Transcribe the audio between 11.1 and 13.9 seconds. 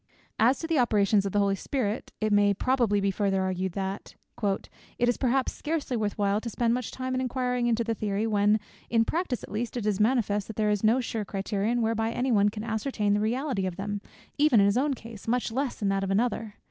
criterion whereby any one can ascertain the reality of